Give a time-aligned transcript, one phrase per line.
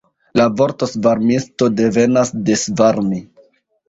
[0.39, 3.21] La vorto svarmisto devenas de svarmi.